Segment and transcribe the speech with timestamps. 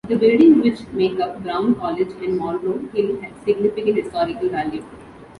[0.07, 4.83] The buildings which make up Brown College and Monroe Hill have significant historical value.